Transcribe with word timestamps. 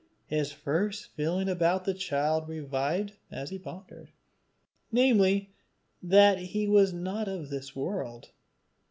His 0.25 0.51
first 0.51 1.11
feeling 1.13 1.47
about 1.47 1.85
the 1.85 1.93
child 1.93 2.49
revived 2.49 3.13
as 3.29 3.51
he 3.51 3.59
pondered 3.59 4.09
namely, 4.91 5.53
that 6.01 6.39
he 6.39 6.67
was 6.67 6.91
not 6.91 7.27
of 7.27 7.51
this 7.51 7.75
world. 7.75 8.31